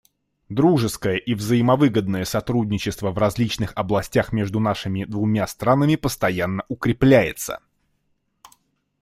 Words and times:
Дружеское 0.49 1.17
и 1.17 1.35
взаимовыгодное 1.35 2.25
сотрудничество 2.25 3.11
в 3.11 3.19
различных 3.19 3.71
областях 3.75 4.33
между 4.33 4.59
нашими 4.59 5.03
двумя 5.03 5.45
странами 5.45 5.95
постоянно 5.95 6.63
укрепляется. 6.69 7.61